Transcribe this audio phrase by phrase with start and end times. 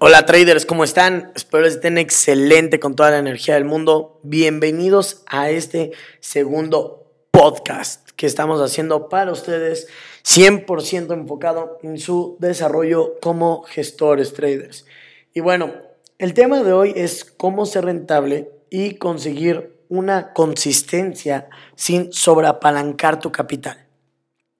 [0.00, 1.32] Hola traders, ¿cómo están?
[1.34, 4.20] Espero que estén excelente con toda la energía del mundo.
[4.22, 5.90] Bienvenidos a este
[6.20, 9.88] segundo podcast que estamos haciendo para ustedes,
[10.24, 14.86] 100% enfocado en su desarrollo como gestores traders.
[15.34, 15.72] Y bueno,
[16.18, 23.32] el tema de hoy es cómo ser rentable y conseguir una consistencia sin sobreapalancar tu
[23.32, 23.87] capital.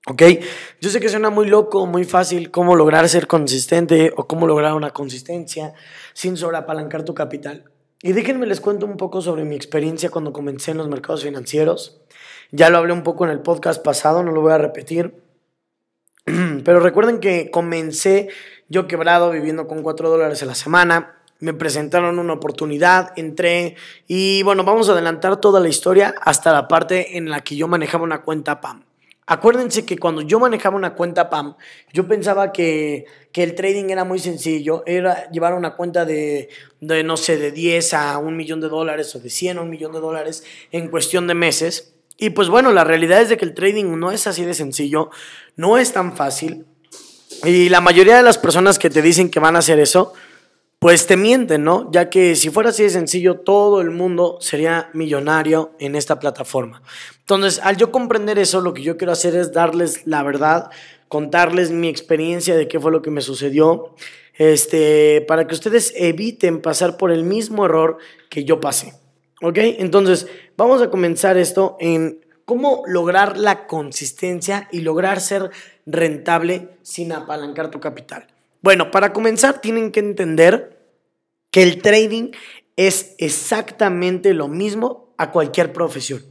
[0.09, 0.23] ¿Ok?
[0.81, 4.73] Yo sé que suena muy loco, muy fácil cómo lograr ser consistente o cómo lograr
[4.73, 5.73] una consistencia
[6.13, 7.65] sin sobreapalancar tu capital.
[8.01, 12.01] Y déjenme les cuento un poco sobre mi experiencia cuando comencé en los mercados financieros.
[12.51, 15.13] Ya lo hablé un poco en el podcast pasado, no lo voy a repetir.
[16.25, 18.29] Pero recuerden que comencé
[18.67, 21.17] yo quebrado viviendo con 4 dólares a la semana.
[21.39, 23.75] Me presentaron una oportunidad, entré
[24.07, 27.67] y bueno, vamos a adelantar toda la historia hasta la parte en la que yo
[27.67, 28.88] manejaba una cuenta PAM.
[29.31, 31.55] Acuérdense que cuando yo manejaba una cuenta PAM,
[31.93, 36.49] yo pensaba que, el trading era muy sencillo, era llevar una cuenta de,
[36.81, 39.69] de, no sé, de 10 a un millón de dólares o de 100 a un
[39.69, 41.93] millón de dólares en cuestión de meses.
[42.17, 45.11] Y pues bueno, la realidad es de que el trading no es así de sencillo,
[45.55, 46.65] no es tan fácil.
[47.45, 50.15] Y la mayoría de las personas que te dicen que van a hacer eso,
[50.79, 51.91] pues te mienten, ¿no?
[51.91, 56.81] Ya que si fuera así de sencillo, todo el mundo sería millonario en esta plataforma.
[57.19, 60.71] Entonces, al yo comprender eso, lo que yo quiero hacer es darles la verdad,
[61.09, 63.93] contarles mi experiencia de qué fue lo que me sucedió,
[64.35, 67.97] este, para que ustedes eviten pasar por el mismo error
[68.29, 68.93] que yo pasé.
[69.41, 69.57] ¿Ok?
[69.57, 75.51] Entonces, vamos a comenzar esto en cómo lograr la consistencia y lograr ser
[75.85, 78.27] rentable sin apalancar tu capital.
[78.61, 80.77] Bueno, para comenzar tienen que entender
[81.51, 82.31] que el trading
[82.75, 86.23] es exactamente lo mismo a cualquier profesión.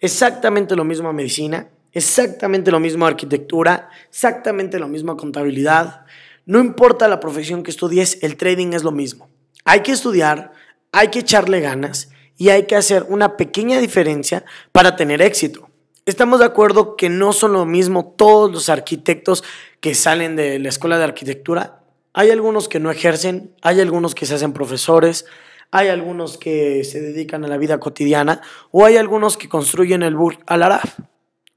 [0.00, 6.06] Exactamente lo mismo a medicina, exactamente lo mismo a arquitectura, exactamente lo mismo a contabilidad.
[6.46, 9.28] No importa la profesión que estudies, el trading es lo mismo.
[9.64, 10.52] Hay que estudiar,
[10.92, 15.70] hay que echarle ganas y hay que hacer una pequeña diferencia para tener éxito.
[16.06, 19.42] Estamos de acuerdo que no son lo mismo todos los arquitectos
[19.80, 21.80] que salen de la escuela de arquitectura.
[22.12, 25.24] Hay algunos que no ejercen, hay algunos que se hacen profesores,
[25.70, 30.14] hay algunos que se dedican a la vida cotidiana o hay algunos que construyen el
[30.14, 30.86] Burj Al Arab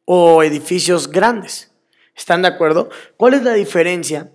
[0.06, 1.74] o edificios grandes.
[2.16, 2.90] ¿Están de acuerdo?
[3.18, 4.32] ¿Cuál es la diferencia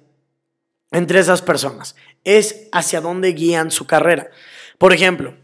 [0.91, 1.97] entre esas personas?
[2.23, 4.29] Es hacia dónde guían su carrera.
[4.77, 5.37] Por ejemplo,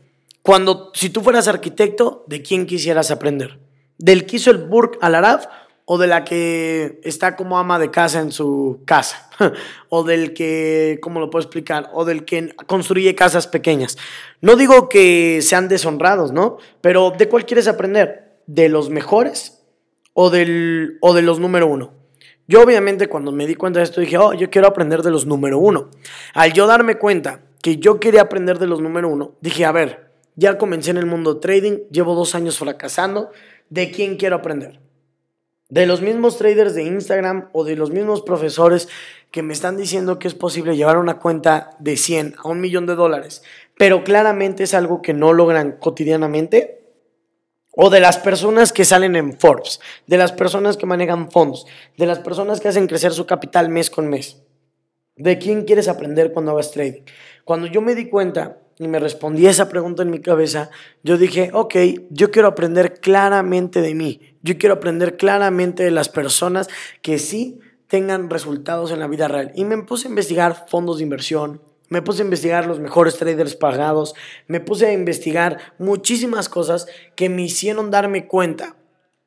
[0.42, 3.66] cuando si tú fueras arquitecto, ¿de quién quisieras aprender?
[3.98, 5.48] Del que hizo el Burj Al Arab
[5.90, 9.30] o de la que está como ama de casa en su casa,
[9.88, 11.88] o del que, ¿cómo lo puedo explicar?
[11.94, 13.96] O del que construye casas pequeñas.
[14.42, 16.58] No digo que sean deshonrados, ¿no?
[16.82, 18.36] Pero ¿de cuál quieres aprender?
[18.46, 19.62] ¿De los mejores
[20.12, 21.94] o, del, o de los número uno?
[22.46, 25.24] Yo obviamente cuando me di cuenta de esto dije, oh, yo quiero aprender de los
[25.24, 25.88] número uno.
[26.34, 30.12] Al yo darme cuenta que yo quería aprender de los número uno, dije, a ver,
[30.36, 33.30] ya comencé en el mundo trading, llevo dos años fracasando,
[33.70, 34.80] ¿De quién quiero aprender?
[35.68, 38.88] De los mismos traders de Instagram o de los mismos profesores
[39.30, 42.86] que me están diciendo que es posible llevar una cuenta de 100 a un millón
[42.86, 43.42] de dólares,
[43.76, 46.76] pero claramente es algo que no logran cotidianamente.
[47.80, 49.78] O de las personas que salen en Forbes,
[50.08, 51.64] de las personas que manejan fondos,
[51.96, 54.42] de las personas que hacen crecer su capital mes con mes.
[55.14, 57.02] ¿De quién quieres aprender cuando hagas trading?
[57.44, 60.70] Cuando yo me di cuenta y me respondí esa pregunta en mi cabeza,
[61.02, 61.74] yo dije, ok,
[62.10, 66.68] yo quiero aprender claramente de mí, yo quiero aprender claramente de las personas
[67.02, 67.58] que sí
[67.88, 69.50] tengan resultados en la vida real.
[69.54, 73.56] Y me puse a investigar fondos de inversión, me puse a investigar los mejores traders
[73.56, 74.14] pagados,
[74.46, 78.76] me puse a investigar muchísimas cosas que me hicieron darme cuenta,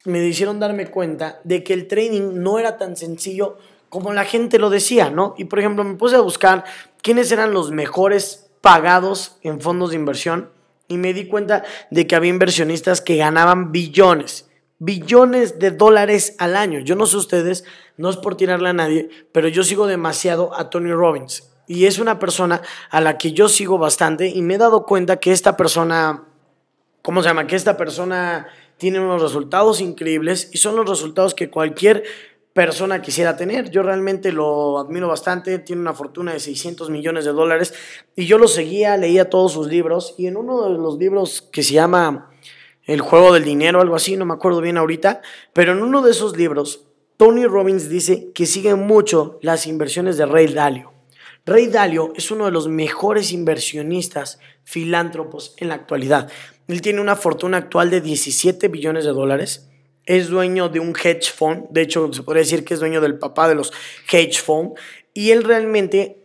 [0.06, 3.58] me hicieron darme cuenta de que el trading no era tan sencillo
[3.90, 5.36] como la gente lo decía, ¿no?
[5.38, 6.64] Y por ejemplo, me puse a buscar
[7.02, 10.50] quiénes eran los mejores pagados en fondos de inversión
[10.88, 14.50] y me di cuenta de que había inversionistas que ganaban billones,
[14.80, 16.80] billones de dólares al año.
[16.80, 17.64] Yo no sé ustedes,
[17.98, 21.50] no es por tirarle a nadie, pero yo sigo demasiado a Tony Robbins.
[21.68, 25.18] Y es una persona a la que yo sigo bastante y me he dado cuenta
[25.18, 26.26] que esta persona,
[27.02, 27.48] ¿cómo se llama?
[27.48, 28.48] Que esta persona
[28.78, 32.04] tiene unos resultados increíbles y son los resultados que cualquier
[32.54, 33.70] persona quisiera tener.
[33.70, 37.74] Yo realmente lo admiro bastante, tiene una fortuna de 600 millones de dólares
[38.16, 41.64] y yo lo seguía, leía todos sus libros y en uno de los libros que
[41.64, 42.30] se llama
[42.84, 45.22] El juego del dinero, algo así, no me acuerdo bien ahorita,
[45.54, 46.88] pero en uno de esos libros,
[47.18, 50.92] Tony Robbins dice que sigue mucho las inversiones de Ray Dalio.
[51.46, 56.30] Ray Dalio es uno de los mejores inversionistas filántropos en la actualidad.
[56.68, 59.71] Él tiene una fortuna actual de 17 billones de dólares
[60.06, 63.20] es dueño de un hedge fund, de hecho se podría decir que es dueño del
[63.20, 63.72] papá de los
[64.12, 64.74] hedge fund,
[65.14, 66.18] y él realmente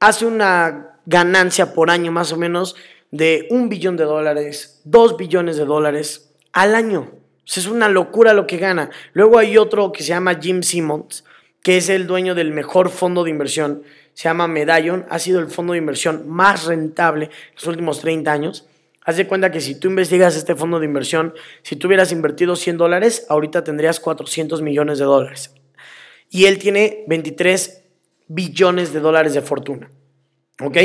[0.00, 2.76] hace una ganancia por año más o menos
[3.10, 7.12] de un billón de dólares, dos billones de dólares al año.
[7.44, 8.90] es una locura lo que gana.
[9.12, 11.24] Luego hay otro que se llama Jim Simmons,
[11.62, 13.82] que es el dueño del mejor fondo de inversión.
[14.14, 15.06] Se llama Medallion.
[15.10, 18.66] Ha sido el fondo de inversión más rentable en los últimos 30 años.
[19.06, 21.32] Haz de cuenta que si tú investigas este fondo de inversión,
[21.62, 25.54] si tú hubieras invertido 100 dólares, ahorita tendrías 400 millones de dólares.
[26.28, 27.84] Y él tiene 23
[28.26, 29.92] billones de dólares de fortuna.
[30.60, 30.76] ¿Ok?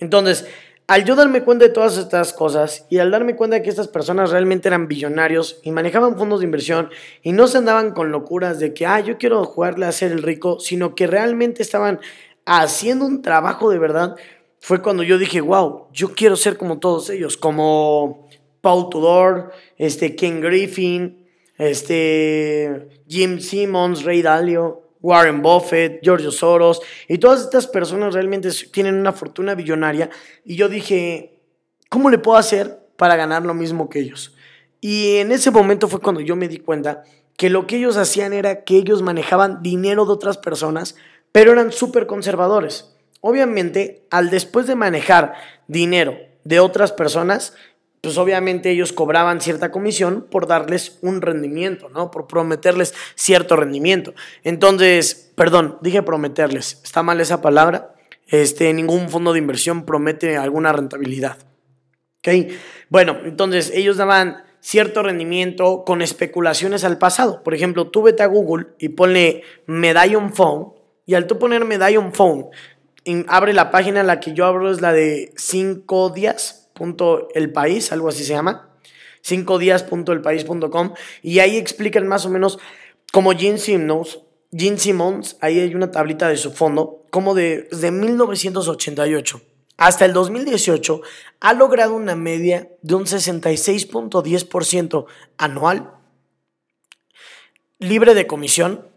[0.00, 0.48] Entonces,
[0.88, 3.86] al yo darme cuenta de todas estas cosas y al darme cuenta de que estas
[3.86, 6.90] personas realmente eran billonarios y manejaban fondos de inversión
[7.22, 10.24] y no se andaban con locuras de que, ah, yo quiero jugarle a ser el
[10.24, 12.00] rico, sino que realmente estaban
[12.44, 14.16] haciendo un trabajo de verdad,
[14.60, 18.28] fue cuando yo dije, wow, yo quiero ser como todos ellos, como
[18.60, 21.26] Paul Tudor, este, Ken Griffin,
[21.56, 28.96] este, Jim Simmons, Ray Dalio, Warren Buffett, George Soros, y todas estas personas realmente tienen
[28.96, 30.10] una fortuna billonaria.
[30.44, 31.40] Y yo dije,
[31.88, 34.34] ¿cómo le puedo hacer para ganar lo mismo que ellos?
[34.80, 37.04] Y en ese momento fue cuando yo me di cuenta
[37.36, 40.96] que lo que ellos hacían era que ellos manejaban dinero de otras personas,
[41.30, 42.96] pero eran súper conservadores.
[43.20, 45.34] Obviamente, al después de manejar
[45.66, 47.54] dinero de otras personas,
[48.00, 52.10] pues obviamente ellos cobraban cierta comisión por darles un rendimiento, ¿no?
[52.10, 54.14] Por prometerles cierto rendimiento.
[54.44, 57.94] Entonces, perdón, dije prometerles, está mal esa palabra.
[58.28, 61.38] Este, ningún fondo de inversión promete alguna rentabilidad.
[62.18, 62.52] ¿Ok?
[62.88, 67.42] Bueno, entonces ellos daban cierto rendimiento con especulaciones al pasado.
[67.42, 70.72] Por ejemplo, tú vete a Google y ponle Medallion Phone
[71.06, 72.46] y al tú poner Medallion Phone,
[73.28, 76.58] abre la página, la que yo abro es la de 5 días
[77.90, 78.70] algo así se llama,
[79.22, 82.60] 5 días.elpaís.com, y ahí explican más o menos
[83.12, 84.20] como Gene Simmons,
[84.52, 89.40] Gene Simmons, ahí hay una tablita de su fondo, como de, desde 1988
[89.76, 91.00] hasta el 2018
[91.40, 95.06] ha logrado una media de un 66.10%
[95.38, 95.92] anual,
[97.78, 98.88] libre de comisión,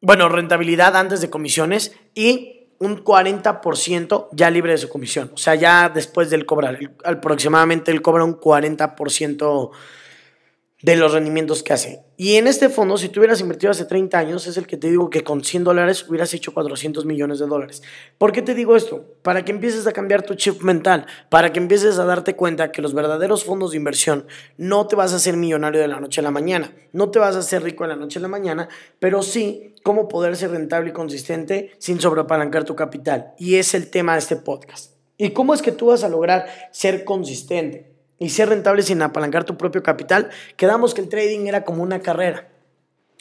[0.00, 5.30] bueno, rentabilidad antes de comisiones y un 40% ya libre de su comisión.
[5.34, 9.70] O sea, ya después del cobrar, aproximadamente él cobra un 40%
[10.82, 12.04] de los rendimientos que hace.
[12.18, 14.90] Y en este fondo, si tú hubieras invertido hace 30 años, es el que te
[14.90, 17.82] digo que con 100 dólares hubieras hecho 400 millones de dólares.
[18.18, 19.04] ¿Por qué te digo esto?
[19.22, 22.82] Para que empieces a cambiar tu chip mental, para que empieces a darte cuenta que
[22.82, 24.26] los verdaderos fondos de inversión
[24.58, 27.36] no te vas a hacer millonario de la noche a la mañana, no te vas
[27.36, 28.68] a hacer rico de la noche a la mañana,
[28.98, 33.32] pero sí cómo poder ser rentable y consistente sin sobreapalancar tu capital.
[33.38, 34.92] Y es el tema de este podcast.
[35.16, 37.95] ¿Y cómo es que tú vas a lograr ser consistente?
[38.18, 42.00] Y ser rentable sin apalancar tu propio capital, quedamos que el trading era como una
[42.00, 42.48] carrera.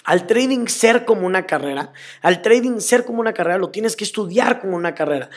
[0.03, 4.03] Al trading ser como una carrera, al trading ser como una carrera, lo tienes que
[4.03, 5.29] estudiar como una carrera.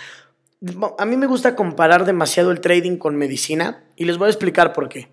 [0.98, 4.72] A mí me gusta comparar demasiado el trading con medicina y les voy a explicar
[4.72, 5.08] por qué.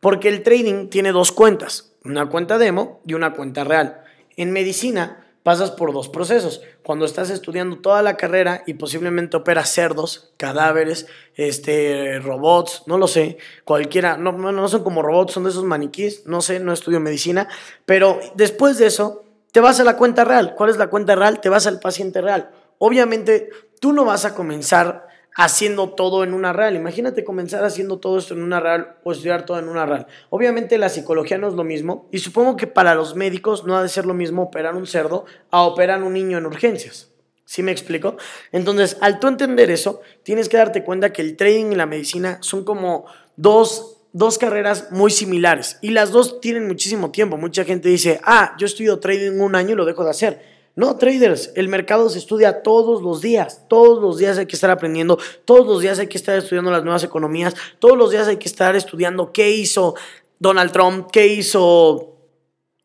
[0.00, 4.02] Porque el trading tiene dos cuentas, una cuenta demo y una cuenta real.
[4.36, 6.62] En medicina pasas por dos procesos.
[6.82, 13.06] Cuando estás estudiando toda la carrera y posiblemente operas cerdos, cadáveres, este, robots, no lo
[13.06, 17.00] sé, cualquiera, no, no son como robots, son de esos maniquís, no sé, no estudio
[17.00, 17.48] medicina,
[17.86, 20.54] pero después de eso te vas a la cuenta real.
[20.54, 21.40] ¿Cuál es la cuenta real?
[21.40, 22.50] Te vas al paciente real.
[22.78, 23.50] Obviamente
[23.80, 26.76] tú no vas a comenzar haciendo todo en una real.
[26.76, 30.06] Imagínate comenzar haciendo todo esto en una real o estudiar todo en una real.
[30.30, 33.82] Obviamente la psicología no es lo mismo y supongo que para los médicos no ha
[33.82, 37.10] de ser lo mismo operar un cerdo a operar un niño en urgencias.
[37.44, 38.16] ¿Sí me explico?
[38.52, 42.38] Entonces, al tú entender eso, tienes que darte cuenta que el trading y la medicina
[42.42, 47.36] son como dos, dos carreras muy similares y las dos tienen muchísimo tiempo.
[47.36, 50.49] Mucha gente dice, ah, yo estudio trading un año y lo dejo de hacer.
[50.76, 54.70] No, traders, el mercado se estudia todos los días, todos los días hay que estar
[54.70, 58.36] aprendiendo, todos los días hay que estar estudiando las nuevas economías, todos los días hay
[58.36, 59.96] que estar estudiando qué hizo
[60.38, 62.16] Donald Trump, qué hizo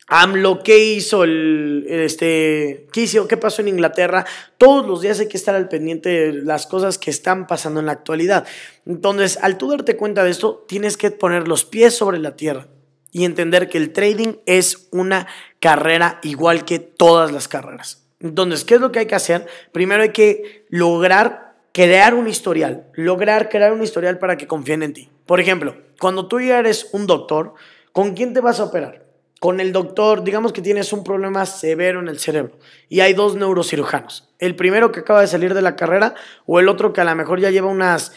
[0.08, 4.26] AMLO, qué hizo el, este, qué hizo, qué pasó en Inglaterra.
[4.58, 7.86] Todos los días hay que estar al pendiente de las cosas que están pasando en
[7.86, 8.46] la actualidad.
[8.84, 12.68] Entonces, al tú darte cuenta de esto, tienes que poner los pies sobre la tierra
[13.16, 15.26] y entender que el trading es una
[15.58, 18.06] carrera igual que todas las carreras.
[18.20, 19.46] Entonces, ¿qué es lo que hay que hacer?
[19.72, 24.92] Primero hay que lograr crear un historial, lograr crear un historial para que confíen en
[24.92, 25.08] ti.
[25.24, 27.54] Por ejemplo, cuando tú ya eres un doctor,
[27.90, 29.06] ¿con quién te vas a operar?
[29.40, 32.58] Con el doctor, digamos que tienes un problema severo en el cerebro
[32.90, 34.28] y hay dos neurocirujanos.
[34.38, 36.12] El primero que acaba de salir de la carrera
[36.44, 38.12] o el otro que a lo mejor ya lleva unas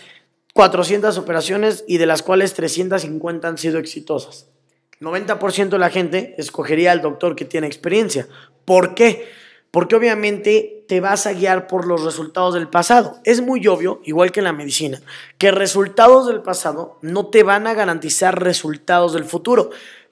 [0.56, 4.50] 400 operaciones y de las cuales 350 han sido exitosas.
[5.00, 8.28] 90% de la gente escogería al doctor que tiene experiencia.
[8.66, 9.30] ¿Por qué?
[9.72, 13.20] Porque obviamente te vas a guiar por los resultados del pasado.
[13.24, 15.00] Es muy obvio, igual que en la medicina,
[15.38, 19.70] que resultados del pasado no te van a garantizar resultados del futuro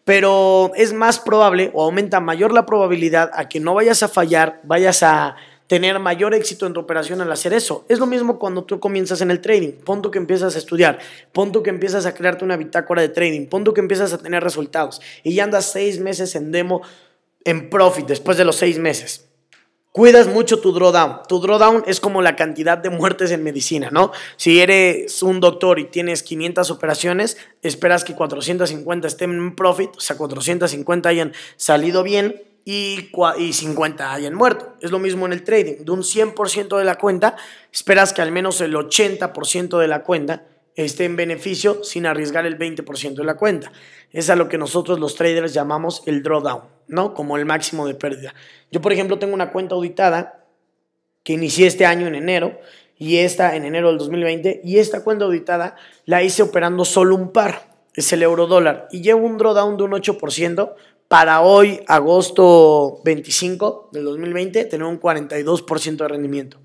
[0.07, 4.61] pero es más probable o aumenta mayor la probabilidad a que no vayas a fallar,
[4.63, 5.35] vayas a
[5.67, 7.85] tener mayor éxito en tu operación al hacer eso.
[7.89, 9.73] Es lo mismo cuando tú comienzas en el trading.
[9.83, 10.99] Pon que empiezas a estudiar,
[11.33, 15.01] pon que empiezas a crearte una bitácora de trading, pon que empiezas a tener resultados
[15.23, 16.81] y ya andas seis meses en demo
[17.43, 19.25] en profit después de los seis meses.
[19.91, 21.21] Cuidas mucho tu drawdown.
[21.27, 24.11] Tu drawdown es como la cantidad de muertes en medicina, ¿no?
[24.35, 29.99] Si eres un doctor y tienes 500 operaciones, esperas que 450 estén en profit, o
[29.99, 34.75] sea, 450 hayan salido bien y, y 50 hayan muerto.
[34.81, 35.85] Es lo mismo en el trading.
[35.85, 37.37] De un 100% de la cuenta,
[37.71, 40.43] esperas que al menos el 80% de la cuenta
[40.75, 43.71] esté en beneficio sin arriesgar el 20% de la cuenta.
[44.11, 47.13] Es a lo que nosotros los traders llamamos el drawdown, ¿no?
[47.13, 48.33] Como el máximo de pérdida.
[48.69, 50.43] Yo, por ejemplo, tengo una cuenta auditada
[51.23, 52.59] que inicié este año en enero
[52.97, 57.31] y esta en enero del 2020 y esta cuenta auditada la hice operando solo un
[57.31, 60.73] par, es el euro dólar y llevo un drawdown de un 8%
[61.07, 66.57] para hoy, agosto 25 del 2020, tener un 42% de rendimiento.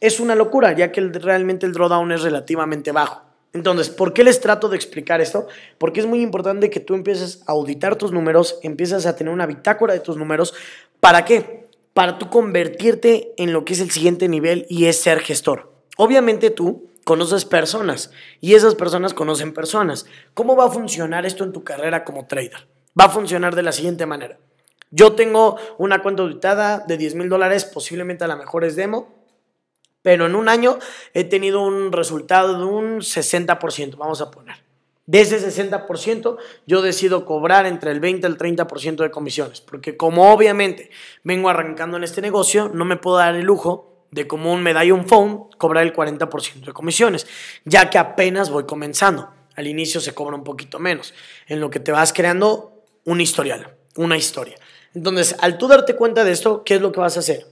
[0.00, 3.22] Es una locura, ya que realmente el drawdown es relativamente bajo.
[3.54, 5.46] Entonces, ¿por qué les trato de explicar esto?
[5.78, 9.46] Porque es muy importante que tú empieces a auditar tus números, empiezas a tener una
[9.46, 10.54] bitácora de tus números.
[11.00, 11.66] ¿Para qué?
[11.94, 15.72] Para tú convertirte en lo que es el siguiente nivel y es ser gestor.
[15.96, 18.10] Obviamente tú conoces personas
[18.42, 20.04] y esas personas conocen personas.
[20.34, 22.68] ¿Cómo va a funcionar esto en tu carrera como trader?
[22.98, 24.38] Va a funcionar de la siguiente manera.
[24.90, 29.14] Yo tengo una cuenta auditada de 10 mil dólares, posiblemente a la mejor es demo,
[30.02, 30.78] pero en un año
[31.12, 34.56] he tenido un resultado de un 60%, vamos a poner.
[35.04, 36.36] De ese 60%,
[36.66, 40.90] yo decido cobrar entre el 20 y el 30% de comisiones, porque como obviamente
[41.24, 45.06] vengo arrancando en este negocio, no me puedo dar el lujo de como un medallón
[45.06, 47.26] phone cobrar el 40% de comisiones,
[47.64, 49.30] ya que apenas voy comenzando.
[49.56, 51.12] Al inicio se cobra un poquito menos,
[51.46, 52.77] en lo que te vas creando
[53.08, 54.56] un historial, una historia.
[54.94, 57.46] Entonces, al tú darte cuenta de esto, ¿qué es lo que vas a hacer?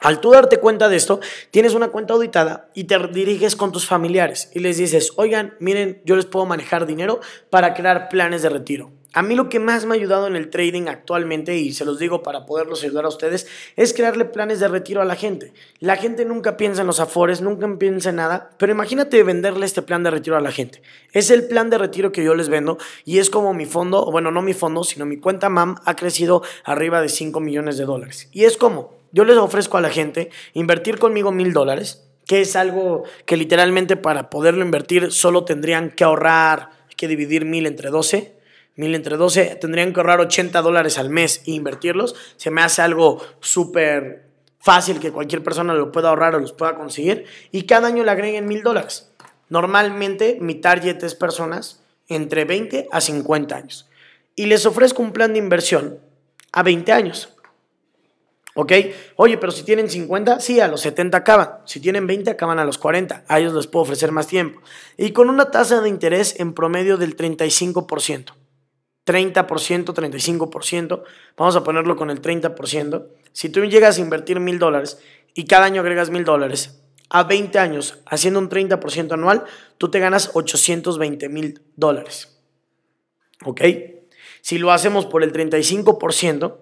[0.00, 1.20] Al tú darte cuenta de esto,
[1.50, 6.02] tienes una cuenta auditada y te diriges con tus familiares y les dices, oigan, miren,
[6.04, 8.92] yo les puedo manejar dinero para crear planes de retiro.
[9.16, 12.00] A mí lo que más me ha ayudado en el trading actualmente, y se los
[12.00, 13.46] digo para poderlos ayudar a ustedes,
[13.76, 15.52] es crearle planes de retiro a la gente.
[15.78, 19.82] La gente nunca piensa en los afores, nunca piensa en nada, pero imagínate venderle este
[19.82, 20.82] plan de retiro a la gente.
[21.12, 24.32] Es el plan de retiro que yo les vendo y es como mi fondo, bueno,
[24.32, 28.28] no mi fondo, sino mi cuenta MAM ha crecido arriba de 5 millones de dólares.
[28.32, 32.56] Y es como, yo les ofrezco a la gente invertir conmigo mil dólares, que es
[32.56, 37.90] algo que literalmente para poderlo invertir solo tendrían que ahorrar, hay que dividir mil entre
[37.90, 38.34] 12,
[38.74, 42.16] mil entre 12, tendrían que ahorrar 80 dólares al mes e invertirlos.
[42.36, 44.24] Se me hace algo súper
[44.58, 47.24] fácil que cualquier persona lo pueda ahorrar o los pueda conseguir.
[47.52, 49.12] Y cada año le agreguen mil dólares.
[49.48, 53.88] Normalmente mi target es personas entre 20 a 50 años.
[54.34, 56.00] Y les ofrezco un plan de inversión
[56.50, 57.33] a 20 años.
[58.54, 58.72] ¿Ok?
[59.16, 61.58] Oye, pero si tienen 50, sí, a los 70 acaban.
[61.64, 63.24] Si tienen 20, acaban a los 40.
[63.26, 64.60] A ellos les puedo ofrecer más tiempo.
[64.96, 68.32] Y con una tasa de interés en promedio del 35%.
[69.04, 71.02] 30%, 35%.
[71.36, 73.06] Vamos a ponerlo con el 30%.
[73.32, 74.98] Si tú llegas a invertir mil dólares
[75.34, 76.80] y cada año agregas mil dólares,
[77.10, 79.44] a 20 años, haciendo un 30% anual,
[79.78, 82.40] tú te ganas 820 mil dólares.
[83.44, 83.62] ¿Ok?
[84.40, 86.56] Si lo hacemos por el 35%,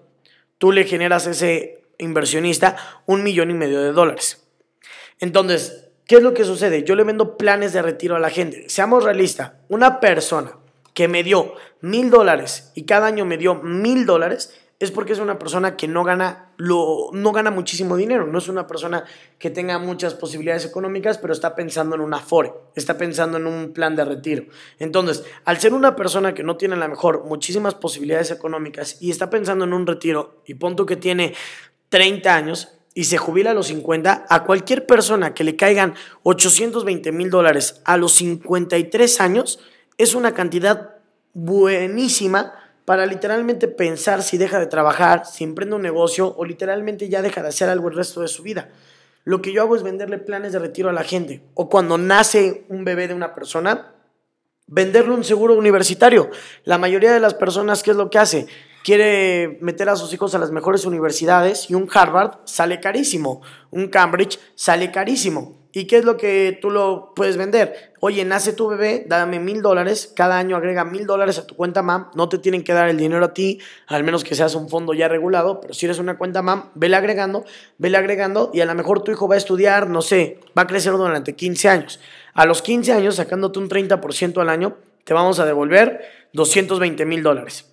[0.57, 4.45] tú le generas ese inversionista un millón y medio de dólares.
[5.19, 6.83] Entonces, ¿qué es lo que sucede?
[6.83, 8.69] Yo le vendo planes de retiro a la gente.
[8.69, 10.57] Seamos realistas, una persona
[10.93, 15.19] que me dio mil dólares y cada año me dio mil dólares, es porque es
[15.19, 19.05] una persona que no gana, lo, no gana muchísimo dinero, no es una persona
[19.39, 23.71] que tenga muchas posibilidades económicas, pero está pensando en un afore, está pensando en un
[23.71, 24.45] plan de retiro.
[24.79, 29.09] Entonces, al ser una persona que no tiene a lo mejor muchísimas posibilidades económicas y
[29.09, 31.33] está pensando en un retiro, y punto que tiene
[31.93, 37.11] 30 años y se jubila a los 50, a cualquier persona que le caigan 820
[37.11, 39.59] mil dólares a los 53 años,
[39.99, 40.95] es una cantidad
[41.35, 47.21] buenísima para literalmente pensar si deja de trabajar, si emprende un negocio o literalmente ya
[47.21, 48.71] deja de hacer algo el resto de su vida.
[49.23, 51.43] Lo que yo hago es venderle planes de retiro a la gente.
[51.53, 53.93] O cuando nace un bebé de una persona,
[54.65, 56.31] venderle un seguro universitario.
[56.63, 58.47] La mayoría de las personas, ¿qué es lo que hace?
[58.83, 63.87] Quiere meter a sus hijos a las mejores universidades y un Harvard sale carísimo, un
[63.87, 65.63] Cambridge sale carísimo.
[65.75, 67.93] ¿Y qué es lo que tú lo puedes vender?
[67.99, 71.81] Oye, nace tu bebé, dame mil dólares, cada año agrega mil dólares a tu cuenta
[71.81, 74.69] MAM, no te tienen que dar el dinero a ti, al menos que seas un
[74.69, 77.43] fondo ya regulado, pero si eres una cuenta MAM, vele agregando,
[77.79, 80.67] vele agregando y a lo mejor tu hijo va a estudiar, no sé, va a
[80.67, 81.99] crecer durante 15 años.
[82.35, 86.01] A los 15 años, sacándote un 30% al año, te vamos a devolver
[86.33, 87.72] 220 mil dólares.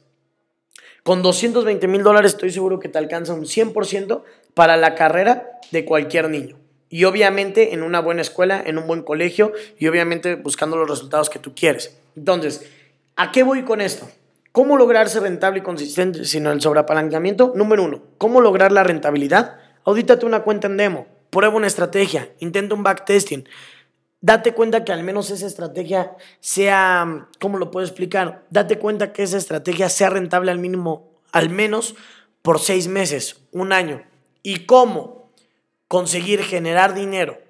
[1.02, 4.22] Con 220 mil dólares estoy seguro que te alcanza un 100%
[4.54, 6.56] para la carrera de cualquier niño.
[6.88, 11.30] Y obviamente en una buena escuela, en un buen colegio y obviamente buscando los resultados
[11.30, 11.96] que tú quieres.
[12.16, 12.68] Entonces,
[13.16, 14.08] ¿a qué voy con esto?
[14.52, 17.52] ¿Cómo lograr ser rentable y consistente sin el sobreapalancamiento?
[17.54, 19.58] Número uno, ¿cómo lograr la rentabilidad?
[19.84, 23.48] Audítate una cuenta en demo, prueba una estrategia, intenta un backtesting.
[24.20, 28.44] Date cuenta que al menos esa estrategia sea, ¿cómo lo puedo explicar?
[28.50, 31.94] Date cuenta que esa estrategia sea rentable al mínimo, al menos
[32.42, 34.02] por seis meses, un año.
[34.42, 35.20] ¿Y cómo?
[35.90, 37.40] conseguir generar dinero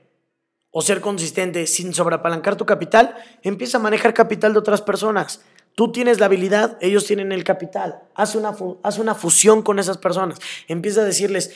[0.70, 5.42] o ser consistente sin sobreapalancar tu capital, empieza a manejar capital de otras personas.
[5.74, 8.00] Tú tienes la habilidad, ellos tienen el capital.
[8.14, 10.38] Haz una, haz una fusión con esas personas.
[10.68, 11.54] Empieza a decirles,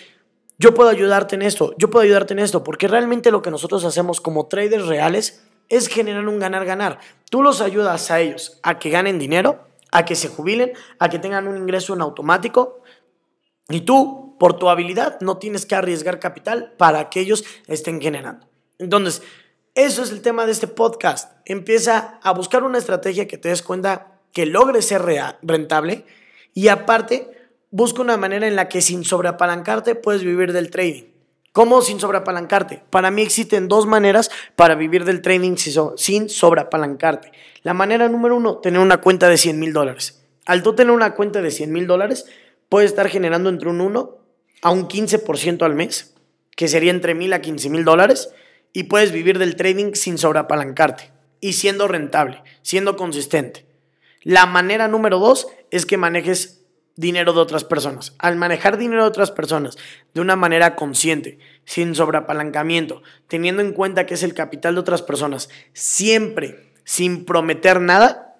[0.58, 3.84] yo puedo ayudarte en esto, yo puedo ayudarte en esto, porque realmente lo que nosotros
[3.84, 7.00] hacemos como traders reales es generar un ganar-ganar.
[7.30, 11.18] Tú los ayudas a ellos a que ganen dinero, a que se jubilen, a que
[11.18, 12.82] tengan un ingreso en automático,
[13.68, 18.46] y tú por tu habilidad no tienes que arriesgar capital para que ellos estén generando.
[18.78, 19.22] Entonces,
[19.74, 21.36] eso es el tema de este podcast.
[21.44, 25.02] Empieza a buscar una estrategia que te des cuenta que logre ser
[25.42, 26.04] rentable
[26.52, 27.43] y aparte
[27.74, 31.06] busca una manera en la que sin sobreapalancarte puedes vivir del trading.
[31.50, 32.84] ¿Cómo sin sobreapalancarte?
[32.88, 37.32] Para mí existen dos maneras para vivir del trading sin sobreapalancarte.
[37.64, 40.22] La manera número uno, tener una cuenta de 100 mil dólares.
[40.46, 42.26] Al tú tener una cuenta de 100 mil dólares,
[42.68, 44.18] puedes estar generando entre un 1
[44.62, 46.14] a un 15% al mes,
[46.54, 48.30] que sería entre mil a 15 mil dólares,
[48.72, 53.66] y puedes vivir del trading sin sobreapalancarte y siendo rentable, siendo consistente.
[54.22, 56.63] La manera número dos es que manejes
[56.96, 58.14] dinero de otras personas.
[58.18, 59.76] Al manejar dinero de otras personas
[60.14, 65.02] de una manera consciente, sin sobreapalancamiento, teniendo en cuenta que es el capital de otras
[65.02, 68.36] personas, siempre sin prometer nada,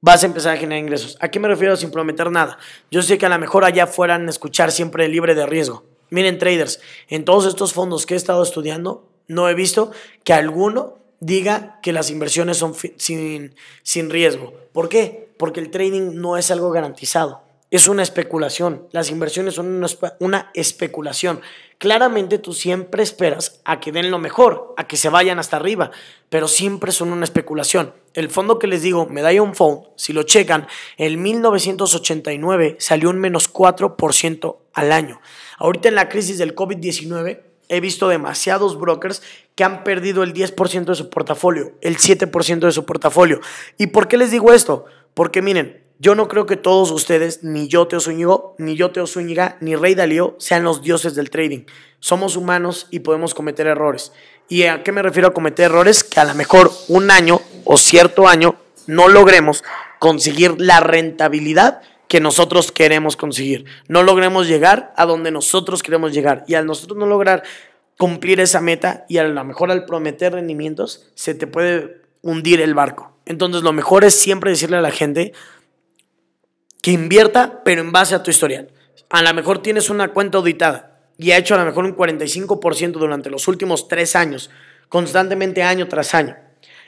[0.00, 1.16] vas a empezar a generar ingresos.
[1.20, 2.58] ¿A qué me refiero sin prometer nada?
[2.90, 5.84] Yo sé que a lo mejor allá fueran escuchar siempre libre de riesgo.
[6.10, 9.90] Miren, traders, en todos estos fondos que he estado estudiando, no he visto
[10.22, 14.52] que alguno diga que las inversiones son sin, sin riesgo.
[14.72, 15.30] ¿Por qué?
[15.38, 18.86] Porque el trading no es algo garantizado es una especulación.
[18.92, 19.84] Las inversiones son
[20.20, 21.40] una, especulación.
[21.78, 25.90] Claramente tú siempre esperas a que den lo mejor, a que se vayan hasta arriba,
[26.28, 27.92] pero siempre son una especulación.
[28.12, 33.52] El fondo que les digo, Medallion Fund, si lo checan, en 1989 salió un menos
[33.52, 35.20] 4% al año.
[35.58, 39.20] Ahorita en la crisis del COVID-19 he visto demasiados brokers
[39.56, 43.40] que han perdido el 10% de su portafolio, el 7% de su portafolio.
[43.78, 44.84] ¿Y por qué les digo esto?
[45.12, 49.06] Porque miren, yo no creo que todos ustedes, ni yo Teo Zúñiga, ni yo Teo
[49.06, 51.64] Zúñiga, ni Rey Dalío, sean los dioses del trading.
[52.00, 54.12] Somos humanos y podemos cometer errores.
[54.48, 56.04] ¿Y a qué me refiero a cometer errores?
[56.04, 59.64] Que a lo mejor un año o cierto año no logremos
[59.98, 63.64] conseguir la rentabilidad que nosotros queremos conseguir.
[63.88, 66.44] No logremos llegar a donde nosotros queremos llegar.
[66.46, 67.42] Y al nosotros no lograr
[67.96, 72.74] cumplir esa meta y a lo mejor al prometer rendimientos, se te puede hundir el
[72.74, 73.12] barco.
[73.26, 75.32] Entonces lo mejor es siempre decirle a la gente,
[76.84, 78.68] que invierta, pero en base a tu historial.
[79.08, 82.92] A lo mejor tienes una cuenta auditada y ha hecho a lo mejor un 45%
[82.92, 84.50] durante los últimos tres años,
[84.90, 86.36] constantemente año tras año,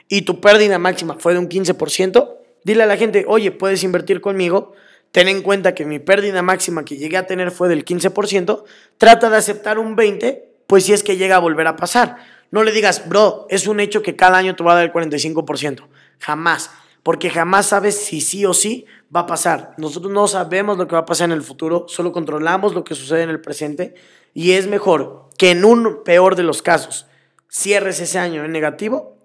[0.06, 4.20] y tu pérdida máxima fue de un 15%, dile a la gente, oye, puedes invertir
[4.20, 4.74] conmigo,
[5.12, 8.64] ten en cuenta que mi pérdida máxima que llegué a tener fue del 15%,
[8.98, 12.16] trata de aceptar un 20%, pues si es que llega a volver a pasar.
[12.50, 14.92] No le digas, bro, es un hecho que cada año te va a dar el
[14.92, 15.87] 45%.
[16.18, 16.70] Jamás
[17.07, 19.75] porque jamás sabes si sí o sí va a pasar.
[19.77, 22.97] Nosotros no sabemos lo que va a pasar en el futuro, solo controlamos lo que
[22.97, 23.95] sucede en el presente
[24.35, 27.07] y es mejor que en un peor de los casos
[27.49, 29.16] cierres ese año en negativo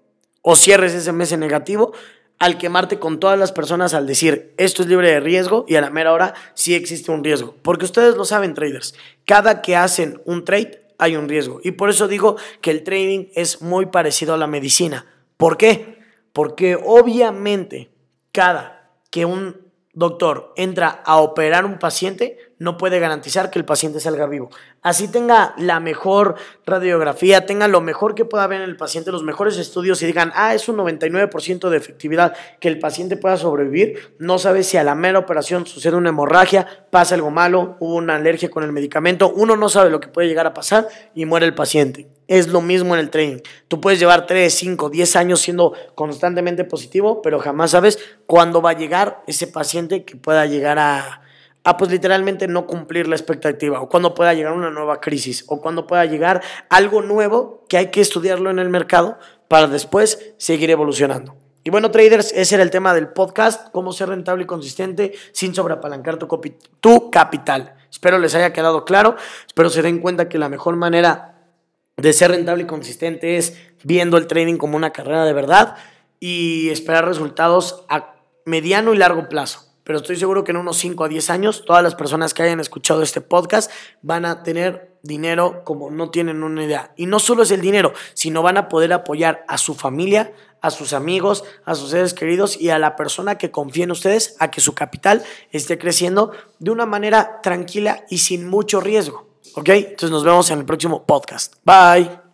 [0.42, 1.92] o cierres ese mes en negativo
[2.38, 5.80] al quemarte con todas las personas al decir esto es libre de riesgo y a
[5.80, 7.56] la mera hora sí existe un riesgo.
[7.62, 8.94] Porque ustedes lo saben, traders,
[9.26, 11.60] cada que hacen un trade hay un riesgo.
[11.64, 15.04] Y por eso digo que el trading es muy parecido a la medicina.
[15.36, 16.00] ¿Por qué?
[16.32, 17.90] Porque obviamente
[18.32, 24.00] cada que un doctor entra a operar un paciente, no puede garantizar que el paciente
[24.00, 24.48] salga vivo.
[24.80, 29.22] Así tenga la mejor radiografía, tenga lo mejor que pueda ver en el paciente, los
[29.22, 34.14] mejores estudios y digan, ah, es un 99% de efectividad que el paciente pueda sobrevivir,
[34.18, 38.16] no sabe si a la mera operación sucede una hemorragia, pasa algo malo, hubo una
[38.16, 41.44] alergia con el medicamento, uno no sabe lo que puede llegar a pasar y muere
[41.44, 42.08] el paciente.
[42.32, 43.40] Es lo mismo en el trading.
[43.68, 48.70] Tú puedes llevar 3, 5, 10 años siendo constantemente positivo, pero jamás sabes cuándo va
[48.70, 51.20] a llegar ese paciente que pueda llegar a,
[51.76, 55.86] pues literalmente no cumplir la expectativa, o cuándo pueda llegar una nueva crisis, o cuándo
[55.86, 61.36] pueda llegar algo nuevo que hay que estudiarlo en el mercado para después seguir evolucionando.
[61.64, 65.54] Y bueno, traders, ese era el tema del podcast, cómo ser rentable y consistente sin
[65.54, 66.26] sobreapalancar tu,
[66.80, 67.74] tu capital.
[67.90, 69.16] Espero les haya quedado claro,
[69.46, 71.31] espero se den cuenta que la mejor manera
[72.02, 75.76] de ser rentable y consistente es viendo el trading como una carrera de verdad
[76.18, 79.68] y esperar resultados a mediano y largo plazo.
[79.84, 82.58] Pero estoy seguro que en unos 5 a 10 años todas las personas que hayan
[82.58, 83.70] escuchado este podcast
[84.02, 86.92] van a tener dinero como no tienen una idea.
[86.96, 90.70] Y no solo es el dinero, sino van a poder apoyar a su familia, a
[90.70, 94.50] sus amigos, a sus seres queridos y a la persona que confía en ustedes a
[94.50, 99.31] que su capital esté creciendo de una manera tranquila y sin mucho riesgo.
[99.54, 99.68] ¿Ok?
[99.68, 101.54] Entonces nos vemos en el próximo podcast.
[101.64, 102.31] Bye.